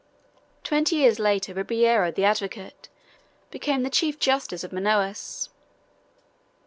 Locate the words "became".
3.51-3.83